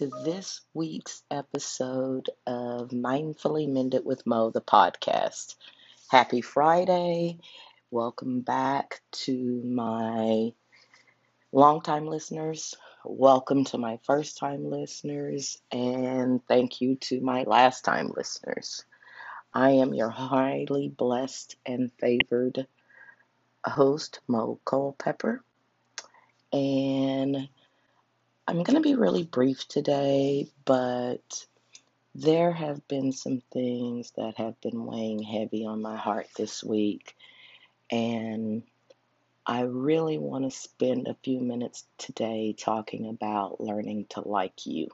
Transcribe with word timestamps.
to 0.00 0.06
this 0.24 0.62
week's 0.72 1.22
episode 1.30 2.30
of 2.46 2.88
Mindfully 2.88 3.68
Mended 3.68 4.02
with 4.02 4.26
Mo, 4.26 4.48
the 4.48 4.62
podcast. 4.62 5.56
Happy 6.08 6.40
Friday. 6.40 7.38
Welcome 7.90 8.40
back 8.40 9.02
to 9.26 9.62
my 9.62 10.54
longtime 11.52 12.06
listeners. 12.06 12.74
Welcome 13.04 13.64
to 13.66 13.76
my 13.76 13.98
first 14.04 14.38
time 14.38 14.70
listeners. 14.70 15.60
And 15.70 16.40
thank 16.46 16.80
you 16.80 16.96
to 16.96 17.20
my 17.20 17.42
last 17.42 17.84
time 17.84 18.10
listeners. 18.16 18.82
I 19.52 19.72
am 19.72 19.92
your 19.92 20.08
highly 20.08 20.88
blessed 20.88 21.56
and 21.66 21.92
favored 22.00 22.66
host, 23.66 24.20
Mo 24.26 24.60
Culpepper. 24.64 25.44
And 26.52 27.39
I'm 28.50 28.64
going 28.64 28.74
to 28.74 28.80
be 28.80 28.96
really 28.96 29.22
brief 29.22 29.68
today, 29.68 30.48
but 30.64 31.46
there 32.16 32.50
have 32.50 32.88
been 32.88 33.12
some 33.12 33.42
things 33.52 34.10
that 34.16 34.38
have 34.38 34.60
been 34.60 34.86
weighing 34.86 35.22
heavy 35.22 35.64
on 35.64 35.80
my 35.80 35.96
heart 35.96 36.26
this 36.36 36.64
week. 36.64 37.14
And 37.92 38.64
I 39.46 39.60
really 39.60 40.18
want 40.18 40.50
to 40.50 40.58
spend 40.58 41.06
a 41.06 41.16
few 41.22 41.38
minutes 41.38 41.84
today 41.96 42.52
talking 42.58 43.08
about 43.08 43.60
learning 43.60 44.06
to 44.10 44.28
like 44.28 44.66
you. 44.66 44.88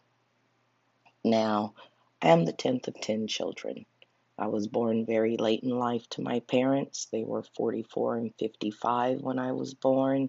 Now, 1.25 1.73
I 2.21 2.29
am 2.29 2.45
the 2.45 2.53
10th 2.53 2.89
of 2.89 3.01
10 3.01 3.27
children. 3.27 3.87
I 4.39 4.49
was 4.49 4.67
born 4.67 5.07
very 5.07 5.39
late 5.39 5.63
in 5.63 5.71
life 5.71 6.07
to 6.11 6.21
my 6.21 6.41
parents. 6.41 7.07
They 7.11 7.25
were 7.25 7.43
44 7.57 8.19
and 8.19 8.35
55 8.39 9.23
when 9.23 9.39
I 9.39 9.53
was 9.53 9.73
born. 9.73 10.29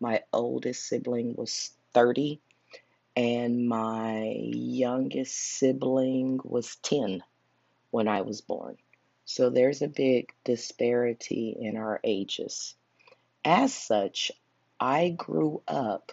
My 0.00 0.20
oldest 0.34 0.86
sibling 0.86 1.34
was 1.34 1.70
30, 1.94 2.40
and 3.16 3.68
my 3.68 4.34
youngest 4.38 5.34
sibling 5.34 6.40
was 6.44 6.76
10 6.76 7.22
when 7.90 8.08
I 8.08 8.22
was 8.22 8.40
born. 8.40 8.76
So 9.24 9.50
there's 9.50 9.82
a 9.82 9.88
big 9.88 10.32
disparity 10.44 11.56
in 11.58 11.76
our 11.76 12.00
ages. 12.04 12.74
As 13.44 13.74
such, 13.74 14.32
I 14.80 15.10
grew 15.10 15.62
up 15.68 16.12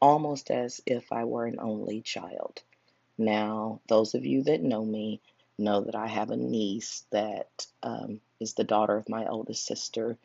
almost 0.00 0.50
as 0.50 0.80
if 0.86 1.12
I 1.12 1.24
were 1.24 1.46
an 1.46 1.58
only 1.60 2.00
child. 2.02 2.62
Now, 3.16 3.80
those 3.88 4.14
of 4.14 4.26
you 4.26 4.42
that 4.44 4.62
know 4.62 4.84
me 4.84 5.20
know 5.56 5.82
that 5.82 5.94
I 5.94 6.08
have 6.08 6.30
a 6.30 6.36
niece 6.36 7.04
that 7.10 7.66
um, 7.82 8.20
is 8.40 8.54
the 8.54 8.64
daughter 8.64 8.96
of 8.96 9.08
my 9.08 9.26
oldest 9.26 9.64
sister 9.64 10.18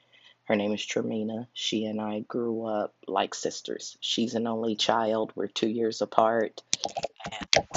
her 0.49 0.55
name 0.55 0.73
is 0.73 0.81
Tremina. 0.81 1.45
She 1.53 1.85
and 1.85 2.01
I 2.01 2.21
grew 2.21 2.65
up 2.65 2.95
like 3.07 3.35
sisters. 3.35 3.95
She's 4.01 4.33
an 4.33 4.47
only 4.47 4.75
child. 4.75 5.31
We're 5.35 5.45
two 5.45 5.69
years 5.69 6.01
apart. 6.01 6.63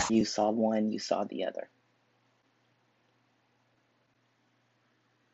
You 0.09 0.25
saw 0.25 0.51
one, 0.51 0.91
you 0.91 0.99
saw 0.99 1.25
the 1.25 1.45
other. 1.45 1.69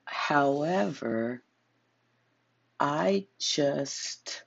However, 0.04 1.44
I 2.80 3.26
just 3.38 4.42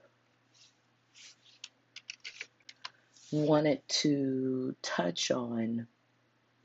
wanted 3.32 3.88
to 3.88 4.76
touch 4.82 5.32
on 5.32 5.88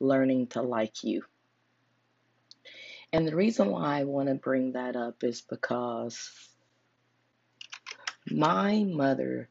learning 0.00 0.48
to 0.48 0.62
like 0.62 1.04
you. 1.04 1.22
And 3.17 3.27
the 3.27 3.34
reason 3.34 3.70
why 3.70 4.00
I 4.00 4.05
want 4.05 4.28
to 4.28 4.34
bring 4.34 4.72
that 4.72 4.95
up 4.95 5.25
is 5.25 5.41
because 5.41 6.31
my 8.31 8.84
mother 8.84 9.48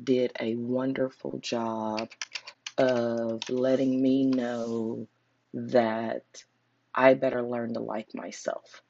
did 0.00 0.30
a 0.38 0.54
wonderful 0.54 1.40
job 1.40 2.10
of 2.76 3.50
letting 3.50 4.00
me 4.00 4.24
know 4.24 5.08
that 5.52 6.22
I 6.94 7.14
better 7.14 7.42
learn 7.42 7.74
to 7.74 7.80
like 7.80 8.14
myself. 8.14 8.82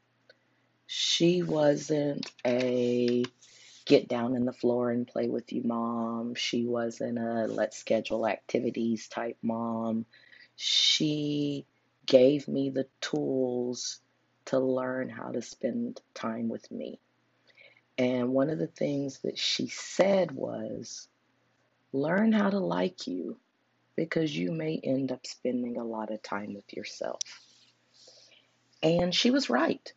She 0.86 1.42
wasn't 1.42 2.30
a 2.46 3.24
get 3.86 4.08
down 4.08 4.36
in 4.36 4.44
the 4.44 4.52
floor 4.52 4.90
and 4.90 5.06
play 5.08 5.28
with 5.28 5.54
you 5.54 5.62
mom. 5.64 6.34
She 6.34 6.66
wasn't 6.66 7.18
a 7.18 7.46
let's 7.46 7.78
schedule 7.78 8.26
activities 8.26 9.08
type 9.08 9.38
mom. 9.40 10.04
She 10.54 11.64
gave 12.04 12.46
me 12.46 12.68
the 12.68 12.86
tools 13.00 14.02
to 14.48 14.58
learn 14.58 15.08
how 15.08 15.30
to 15.30 15.42
spend 15.42 16.00
time 16.14 16.48
with 16.48 16.70
me. 16.70 16.98
And 17.98 18.32
one 18.32 18.50
of 18.50 18.58
the 18.58 18.66
things 18.66 19.18
that 19.20 19.38
she 19.38 19.68
said 19.68 20.30
was, 20.30 21.08
learn 21.92 22.32
how 22.32 22.50
to 22.50 22.58
like 22.58 23.06
you 23.06 23.38
because 23.96 24.36
you 24.36 24.52
may 24.52 24.80
end 24.82 25.10
up 25.10 25.26
spending 25.26 25.76
a 25.76 25.84
lot 25.84 26.12
of 26.12 26.22
time 26.22 26.54
with 26.54 26.72
yourself. 26.72 27.20
And 28.82 29.14
she 29.14 29.30
was 29.30 29.50
right. 29.50 29.92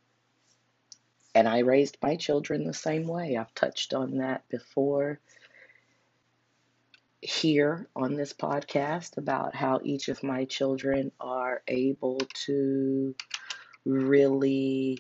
And 1.34 1.48
I 1.48 1.60
raised 1.60 1.98
my 2.02 2.16
children 2.16 2.66
the 2.66 2.74
same 2.74 3.08
way. 3.08 3.38
I've 3.38 3.54
touched 3.54 3.94
on 3.94 4.18
that 4.18 4.44
before 4.50 5.20
here 7.22 7.88
on 7.96 8.16
this 8.16 8.34
podcast 8.34 9.18
about 9.18 9.56
how 9.56 9.80
each 9.84 10.10
of 10.10 10.24
my 10.24 10.44
children 10.46 11.12
are 11.20 11.62
able 11.68 12.20
to 12.46 13.16
really, 13.86 15.00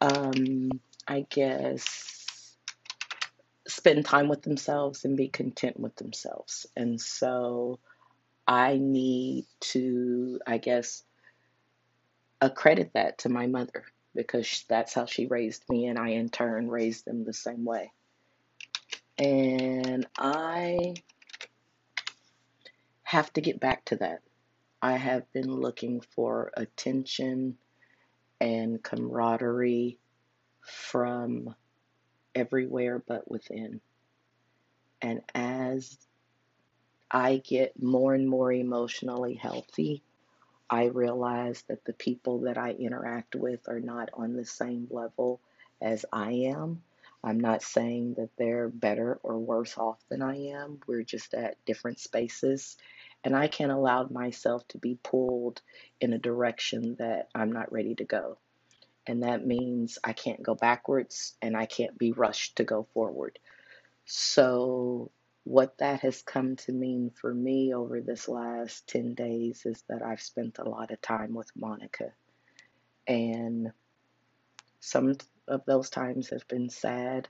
um, 0.00 0.70
I 1.06 1.26
guess, 1.28 2.56
spend 3.66 4.04
time 4.04 4.28
with 4.28 4.42
themselves 4.42 5.04
and 5.04 5.16
be 5.16 5.28
content 5.28 5.78
with 5.78 5.96
themselves. 5.96 6.66
And 6.76 7.00
so 7.00 7.78
I 8.46 8.78
need 8.78 9.46
to, 9.60 10.40
I 10.46 10.58
guess, 10.58 11.02
accredit 12.40 12.92
that 12.94 13.18
to 13.18 13.28
my 13.28 13.46
mother 13.46 13.84
because 14.14 14.64
that's 14.68 14.94
how 14.94 15.06
she 15.06 15.26
raised 15.26 15.68
me, 15.68 15.86
and 15.86 15.98
I 15.98 16.10
in 16.10 16.30
turn 16.30 16.70
raised 16.70 17.04
them 17.04 17.24
the 17.24 17.32
same 17.32 17.64
way. 17.64 17.92
And 19.18 20.06
I 20.18 20.94
have 23.02 23.32
to 23.34 23.40
get 23.40 23.60
back 23.60 23.84
to 23.86 23.96
that. 23.96 24.20
I 24.82 24.96
have 24.96 25.30
been 25.32 25.52
looking 25.52 26.00
for 26.00 26.52
attention 26.56 27.56
and 28.40 28.82
camaraderie 28.82 29.98
from 30.60 31.54
everywhere 32.34 33.02
but 33.06 33.30
within. 33.30 33.80
And 35.00 35.22
as 35.34 35.96
I 37.10 37.38
get 37.38 37.82
more 37.82 38.14
and 38.14 38.28
more 38.28 38.52
emotionally 38.52 39.34
healthy, 39.34 40.02
I 40.68 40.86
realize 40.86 41.62
that 41.68 41.84
the 41.84 41.92
people 41.92 42.40
that 42.40 42.58
I 42.58 42.72
interact 42.72 43.36
with 43.36 43.68
are 43.68 43.80
not 43.80 44.10
on 44.14 44.34
the 44.34 44.44
same 44.44 44.88
level 44.90 45.40
as 45.80 46.04
I 46.12 46.32
am. 46.32 46.82
I'm 47.22 47.40
not 47.40 47.62
saying 47.62 48.14
that 48.14 48.30
they're 48.36 48.68
better 48.68 49.18
or 49.22 49.38
worse 49.38 49.78
off 49.78 49.98
than 50.08 50.22
I 50.22 50.36
am. 50.48 50.80
We're 50.86 51.02
just 51.02 51.34
at 51.34 51.64
different 51.64 52.00
spaces 52.00 52.76
and 53.26 53.34
I 53.34 53.48
can't 53.48 53.72
allow 53.72 54.06
myself 54.08 54.68
to 54.68 54.78
be 54.78 55.00
pulled 55.02 55.60
in 56.00 56.12
a 56.12 56.18
direction 56.18 56.94
that 57.00 57.28
I'm 57.34 57.50
not 57.50 57.72
ready 57.72 57.96
to 57.96 58.04
go. 58.04 58.38
And 59.04 59.24
that 59.24 59.44
means 59.44 59.98
I 60.04 60.12
can't 60.12 60.44
go 60.44 60.54
backwards 60.54 61.34
and 61.42 61.56
I 61.56 61.66
can't 61.66 61.98
be 61.98 62.12
rushed 62.12 62.54
to 62.56 62.64
go 62.64 62.86
forward. 62.94 63.40
So, 64.04 65.10
what 65.42 65.76
that 65.78 66.02
has 66.02 66.22
come 66.22 66.54
to 66.54 66.72
mean 66.72 67.10
for 67.20 67.34
me 67.34 67.74
over 67.74 68.00
this 68.00 68.28
last 68.28 68.86
10 68.86 69.14
days 69.14 69.66
is 69.66 69.82
that 69.88 70.02
I've 70.02 70.22
spent 70.22 70.60
a 70.60 70.68
lot 70.68 70.92
of 70.92 71.02
time 71.02 71.34
with 71.34 71.50
Monica. 71.56 72.12
And 73.08 73.72
some 74.78 75.16
of 75.48 75.64
those 75.66 75.90
times 75.90 76.30
have 76.30 76.46
been 76.46 76.70
sad, 76.70 77.26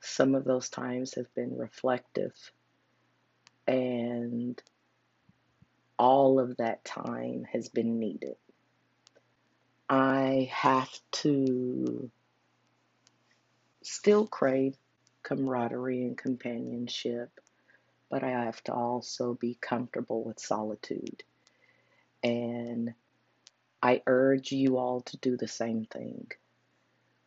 some 0.00 0.36
of 0.36 0.44
those 0.44 0.68
times 0.68 1.14
have 1.14 1.34
been 1.34 1.58
reflective 1.58 2.34
and 3.66 4.62
all 5.98 6.40
of 6.40 6.56
that 6.56 6.84
time 6.84 7.46
has 7.52 7.68
been 7.68 7.98
needed. 7.98 8.36
I 9.88 10.50
have 10.52 10.90
to 11.12 12.10
still 13.82 14.26
crave 14.26 14.76
camaraderie 15.22 16.02
and 16.02 16.16
companionship, 16.16 17.30
but 18.10 18.22
I 18.22 18.30
have 18.30 18.62
to 18.64 18.72
also 18.72 19.34
be 19.34 19.58
comfortable 19.60 20.24
with 20.24 20.38
solitude. 20.38 21.22
And 22.22 22.94
I 23.82 24.02
urge 24.06 24.52
you 24.52 24.78
all 24.78 25.02
to 25.02 25.16
do 25.18 25.36
the 25.36 25.48
same 25.48 25.84
thing. 25.84 26.28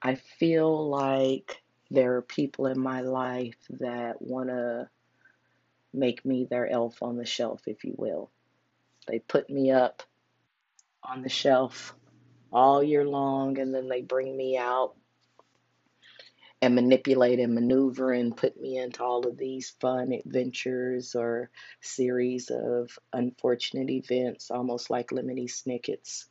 I 0.01 0.15
feel 0.15 0.89
like 0.89 1.61
there 1.89 2.15
are 2.15 2.21
people 2.21 2.67
in 2.67 2.79
my 2.79 3.01
life 3.01 3.57
that 3.69 4.21
want 4.21 4.49
to 4.49 4.89
make 5.97 6.23
me 6.25 6.45
their 6.45 6.67
elf 6.67 7.01
on 7.01 7.17
the 7.17 7.25
shelf, 7.25 7.67
if 7.67 7.83
you 7.83 7.95
will. 7.97 8.29
They 9.07 9.19
put 9.19 9.49
me 9.49 9.71
up 9.71 10.03
on 11.03 11.21
the 11.21 11.29
shelf 11.29 11.95
all 12.51 12.83
year 12.83 13.05
long 13.05 13.57
and 13.59 13.73
then 13.73 13.87
they 13.87 14.01
bring 14.01 14.35
me 14.35 14.57
out 14.57 14.95
and 16.61 16.75
manipulate 16.75 17.39
and 17.39 17.53
maneuver 17.53 18.11
and 18.11 18.35
put 18.35 18.59
me 18.59 18.77
into 18.77 19.03
all 19.03 19.27
of 19.27 19.37
these 19.37 19.69
fun 19.79 20.11
adventures 20.11 21.15
or 21.15 21.51
series 21.81 22.49
of 22.49 22.97
unfortunate 23.13 23.89
events, 23.89 24.49
almost 24.49 24.89
like 24.89 25.09
Lemony 25.09 25.49
Snickets. 25.49 26.25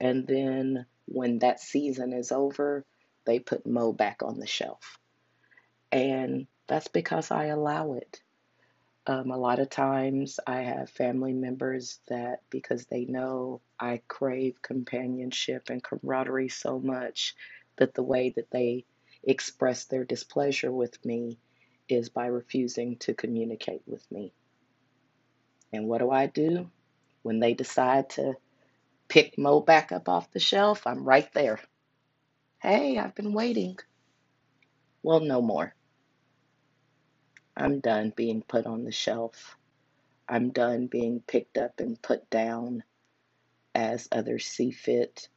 And 0.00 0.26
then 0.26 0.86
when 1.06 1.40
that 1.40 1.60
season 1.60 2.12
is 2.12 2.32
over, 2.32 2.84
they 3.26 3.38
put 3.38 3.66
Mo 3.66 3.92
back 3.92 4.22
on 4.22 4.38
the 4.38 4.46
shelf. 4.46 4.98
And 5.92 6.46
that's 6.66 6.88
because 6.88 7.30
I 7.30 7.46
allow 7.46 7.94
it. 7.94 8.20
Um, 9.08 9.30
a 9.30 9.38
lot 9.38 9.60
of 9.60 9.70
times 9.70 10.40
I 10.48 10.62
have 10.62 10.90
family 10.90 11.32
members 11.32 12.00
that, 12.08 12.40
because 12.50 12.86
they 12.86 13.04
know 13.04 13.60
I 13.78 14.02
crave 14.08 14.60
companionship 14.62 15.70
and 15.70 15.80
camaraderie 15.82 16.48
so 16.48 16.80
much, 16.80 17.36
that 17.76 17.94
the 17.94 18.02
way 18.02 18.30
that 18.30 18.50
they 18.50 18.84
express 19.22 19.84
their 19.84 20.04
displeasure 20.04 20.72
with 20.72 21.04
me 21.04 21.38
is 21.88 22.08
by 22.08 22.26
refusing 22.26 22.96
to 22.96 23.14
communicate 23.14 23.82
with 23.86 24.04
me. 24.10 24.32
And 25.72 25.86
what 25.86 25.98
do 25.98 26.10
I 26.10 26.26
do? 26.26 26.68
When 27.22 27.38
they 27.38 27.54
decide 27.54 28.10
to 28.10 28.34
pick 29.06 29.38
Mo 29.38 29.60
back 29.60 29.92
up 29.92 30.08
off 30.08 30.32
the 30.32 30.40
shelf, 30.40 30.84
I'm 30.84 31.04
right 31.04 31.32
there. 31.32 31.60
Hey, 32.58 32.98
I've 32.98 33.14
been 33.14 33.32
waiting. 33.32 33.78
Well, 35.04 35.20
no 35.20 35.40
more. 35.40 35.74
I'm 37.56 37.80
done 37.80 38.12
being 38.14 38.42
put 38.42 38.66
on 38.66 38.84
the 38.84 38.92
shelf. 38.92 39.56
I'm 40.28 40.50
done 40.50 40.88
being 40.88 41.20
picked 41.26 41.56
up 41.56 41.80
and 41.80 42.00
put 42.00 42.28
down 42.28 42.82
as 43.74 44.08
others 44.12 44.46
see 44.46 44.72
fit. 44.72 45.28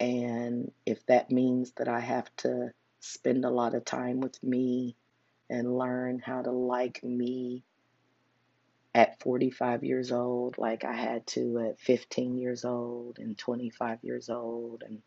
And 0.00 0.72
if 0.86 1.04
that 1.06 1.30
means 1.30 1.72
that 1.76 1.88
I 1.88 2.00
have 2.00 2.34
to 2.38 2.72
spend 3.00 3.44
a 3.44 3.50
lot 3.50 3.74
of 3.74 3.84
time 3.84 4.20
with 4.20 4.42
me 4.42 4.96
and 5.48 5.78
learn 5.78 6.18
how 6.18 6.42
to 6.42 6.50
like 6.50 7.02
me 7.04 7.64
at 8.94 9.20
45 9.20 9.84
years 9.84 10.10
old, 10.10 10.58
like 10.58 10.84
I 10.84 10.94
had 10.94 11.26
to 11.28 11.58
at 11.68 11.80
15 11.80 12.36
years 12.36 12.64
old 12.64 13.18
and 13.18 13.38
25 13.38 13.98
years 14.02 14.28
old 14.28 14.82
and 14.84 15.02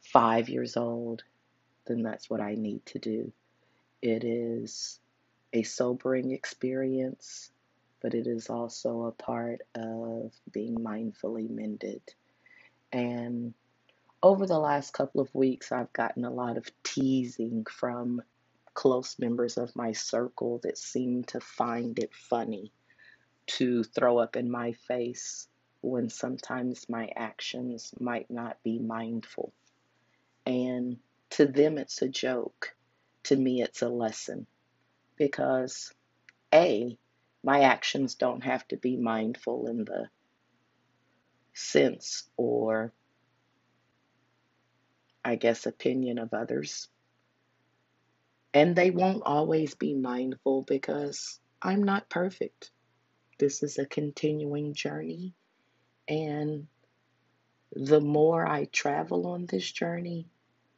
five 0.00 0.48
years 0.48 0.76
old, 0.76 1.22
then 1.86 2.02
that's 2.02 2.30
what 2.30 2.40
I 2.40 2.54
need 2.54 2.86
to 2.86 2.98
do. 2.98 3.32
It 4.04 4.22
is 4.22 5.00
a 5.54 5.62
sobering 5.62 6.32
experience, 6.32 7.50
but 8.02 8.12
it 8.12 8.26
is 8.26 8.50
also 8.50 9.04
a 9.04 9.12
part 9.12 9.62
of 9.74 10.30
being 10.52 10.76
mindfully 10.76 11.48
mended. 11.48 12.02
And 12.92 13.54
over 14.22 14.46
the 14.46 14.58
last 14.58 14.92
couple 14.92 15.22
of 15.22 15.34
weeks, 15.34 15.72
I've 15.72 15.90
gotten 15.94 16.26
a 16.26 16.30
lot 16.30 16.58
of 16.58 16.70
teasing 16.82 17.64
from 17.64 18.20
close 18.74 19.18
members 19.18 19.56
of 19.56 19.74
my 19.74 19.92
circle 19.92 20.60
that 20.64 20.76
seem 20.76 21.24
to 21.24 21.40
find 21.40 21.98
it 21.98 22.12
funny 22.12 22.72
to 23.46 23.84
throw 23.84 24.18
up 24.18 24.36
in 24.36 24.50
my 24.50 24.72
face 24.72 25.48
when 25.80 26.10
sometimes 26.10 26.90
my 26.90 27.10
actions 27.16 27.94
might 27.98 28.30
not 28.30 28.62
be 28.62 28.78
mindful. 28.78 29.54
And 30.44 30.98
to 31.30 31.46
them, 31.46 31.78
it's 31.78 32.02
a 32.02 32.08
joke 32.08 32.76
to 33.24 33.36
me, 33.36 33.62
it's 33.62 33.82
a 33.82 33.88
lesson 33.88 34.46
because 35.16 35.92
A, 36.52 36.98
my 37.42 37.60
actions 37.60 38.14
don't 38.14 38.42
have 38.42 38.66
to 38.68 38.76
be 38.76 38.96
mindful 38.96 39.68
in 39.68 39.84
the 39.84 40.08
sense 41.52 42.28
or, 42.36 42.92
I 45.24 45.36
guess, 45.36 45.66
opinion 45.66 46.18
of 46.18 46.32
others. 46.32 46.88
And 48.52 48.76
they 48.76 48.90
won't 48.90 49.22
always 49.26 49.74
be 49.74 49.94
mindful 49.94 50.62
because 50.62 51.40
I'm 51.60 51.82
not 51.82 52.08
perfect. 52.08 52.70
This 53.38 53.62
is 53.62 53.78
a 53.78 53.86
continuing 53.86 54.74
journey. 54.74 55.34
And 56.06 56.68
the 57.74 58.00
more 58.00 58.46
I 58.46 58.66
travel 58.66 59.26
on 59.26 59.46
this 59.46 59.70
journey, 59.70 60.28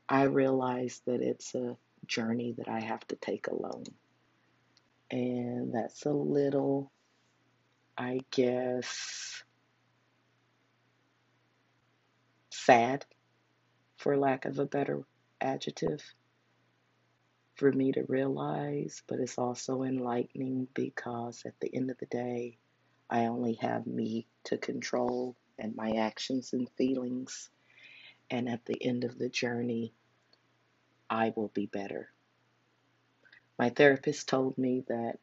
I 0.09 0.23
realize 0.25 1.03
that 1.07 1.21
it's 1.21 1.55
a 1.55 1.77
journey 2.07 2.55
that 2.59 2.69
I 2.69 2.81
have 2.81 3.07
to 3.09 3.17
take 3.17 3.49
alone. 3.49 3.85
And 5.11 5.73
that's 5.73 6.05
a 6.07 6.13
little, 6.13 6.91
I 7.97 8.21
guess, 8.31 9.43
sad, 12.51 13.05
for 13.97 14.17
lack 14.17 14.45
of 14.45 14.59
a 14.59 14.67
better 14.67 15.03
adjective, 15.41 16.03
for 17.55 17.73
me 17.73 17.93
to 17.93 18.05
realize, 18.09 19.03
but 19.07 19.21
it's 19.21 19.39
also 19.39 19.83
enlightening 19.83 20.69
because 20.75 21.43
at 21.47 21.59
the 21.61 21.75
end 21.75 21.91
of 21.91 21.99
the 21.99 22.07
day, 22.07 22.59
I 23.09 23.27
only 23.27 23.55
have 23.55 23.87
me 23.87 24.27
to 24.45 24.59
control 24.59 25.37
and 25.59 25.75
my 25.77 25.93
actions 25.93 26.53
and 26.53 26.69
feelings. 26.77 27.51
And 28.31 28.49
at 28.49 28.65
the 28.67 28.83
end 28.85 29.05
of 29.05 29.19
the 29.19 29.29
journey, 29.29 29.95
I 31.09 31.33
will 31.35 31.49
be 31.49 31.67
better. 31.67 32.11
My 33.59 33.71
therapist 33.71 34.29
told 34.29 34.59
me 34.59 34.85
that 34.89 35.19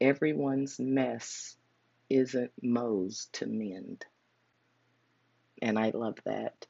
everyone's 0.00 0.78
mess 0.78 1.56
isn't 2.10 2.52
Mo's 2.62 3.28
to 3.32 3.46
mend. 3.46 4.04
And 5.62 5.78
I 5.78 5.90
love 5.94 6.18
that. 6.24 6.66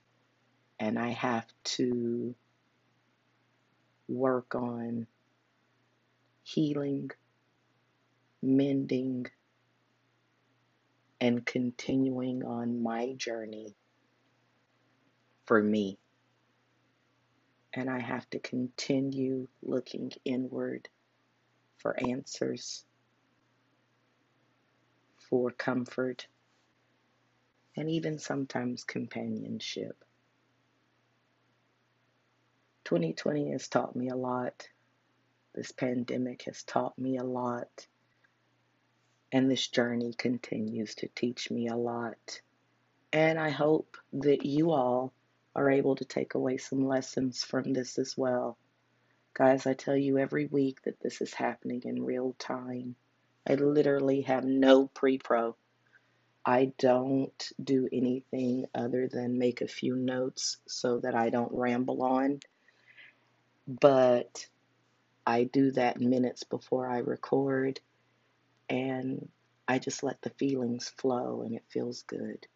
And 0.79 0.99
I 0.99 1.11
have 1.11 1.47
to 1.64 2.35
work 4.09 4.55
on 4.55 5.06
healing, 6.43 7.11
mending, 8.43 9.26
and 11.20 11.47
continuing 11.47 12.44
on 12.44 12.82
my 12.82 13.12
journey 13.17 13.75
for 15.47 15.62
me 15.62 15.99
and 17.74 17.88
I 17.88 18.00
have 18.00 18.28
to 18.30 18.38
continue 18.38 19.48
looking 19.62 20.12
inward 20.24 20.88
for 21.78 21.98
answers, 21.98 22.84
for 25.19 25.50
comfort, 25.50 26.26
and 27.76 27.88
even 27.88 28.19
sometimes 28.19 28.84
companionship. 28.84 30.04
2020 32.85 33.52
has 33.52 33.68
taught 33.68 33.97
me 33.97 34.11
a 34.11 34.16
lot. 34.16 34.68
This 35.54 35.73
pandemic 35.73 36.42
has 36.42 36.62
taught 36.62 36.99
me 36.99 37.16
a 37.16 37.25
lot. 37.25 37.87
And 39.30 39.50
this 39.50 39.66
journey 39.68 40.12
continues 40.12 40.94
to 40.97 41.08
teach 41.14 41.50
me 41.50 41.68
a 41.68 41.76
lot. 41.76 42.42
And 43.14 43.38
I 43.38 43.49
hope 43.49 43.97
that 44.12 44.44
you 44.44 44.73
all 44.73 45.12
are 45.54 45.71
able 45.71 45.97
to 45.97 46.04
take 46.04 46.35
away 46.35 46.56
some 46.56 46.87
lessons 46.87 47.44
from 47.44 47.73
this 47.73 47.99
as 47.99 48.16
well. 48.16 48.56
Guys, 49.35 49.66
I 49.66 49.75
tell 49.75 49.97
you 49.97 50.18
every 50.18 50.47
week 50.47 50.82
that 50.82 51.00
this 51.00 51.21
is 51.21 51.32
happening 51.35 51.82
in 51.85 52.04
real 52.04 52.35
time. 52.38 52.97
I 53.47 53.54
literally 53.54 54.23
have 54.23 54.44
no 54.44 54.87
pre 54.88 55.18
pro. 55.18 55.56
I 56.44 56.73
don't 56.78 57.52
do 57.62 57.88
anything 57.92 58.66
other 58.75 59.09
than 59.09 59.38
make 59.38 59.61
a 59.61 59.68
few 59.68 59.97
notes 59.97 60.59
so 60.66 60.99
that 60.99 61.14
I 61.14 61.30
don't 61.30 61.52
ramble 61.52 62.02
on. 62.02 62.40
But 63.66 64.47
I 65.26 65.44
do 65.44 65.71
that 65.73 66.00
minutes 66.00 66.44
before 66.44 66.88
I 66.88 66.99
record, 66.99 67.80
and 68.68 69.28
I 69.68 69.78
just 69.78 70.02
let 70.02 70.21
the 70.23 70.30
feelings 70.30 70.88
flow, 70.88 71.42
and 71.42 71.54
it 71.54 71.64
feels 71.68 72.02
good. 72.02 72.47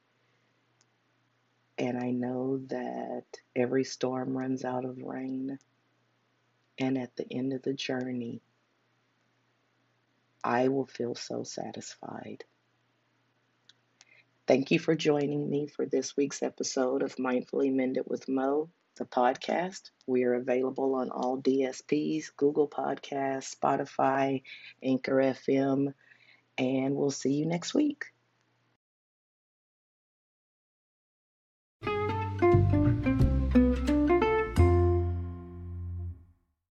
And 1.79 1.99
I 1.99 2.11
know 2.11 2.59
that 2.69 3.25
every 3.55 3.85
storm 3.85 4.37
runs 4.37 4.65
out 4.65 4.85
of 4.85 5.03
rain. 5.03 5.59
And 6.79 6.99
at 6.99 7.15
the 7.17 7.27
end 7.31 7.53
of 7.53 7.63
the 7.63 7.75
journey, 7.75 8.41
I 10.43 10.69
will 10.69 10.87
feel 10.87 11.15
so 11.15 11.43
satisfied. 11.43 12.45
Thank 14.47 14.71
you 14.71 14.79
for 14.79 14.95
joining 14.95 15.51
me 15.51 15.67
for 15.67 15.87
this 15.87 16.17
week's 16.17 16.43
episode 16.43 17.03
of 17.03 17.17
Mindfully 17.17 17.75
Mended 17.75 18.05
with 18.07 18.29
Mo, 18.29 18.71
the 18.95 19.05
podcast. 19.05 19.91
We 20.07 20.23
are 20.23 20.35
available 20.35 20.95
on 20.95 21.11
all 21.11 21.43
DSPs, 21.43 22.27
Google 22.37 22.69
Podcasts, 22.69 23.57
Spotify, 23.57 24.43
Anchor 24.83 25.17
FM, 25.17 25.93
and 26.57 26.95
we'll 26.95 27.11
see 27.11 27.33
you 27.33 27.47
next 27.47 27.75
week. 27.75 28.05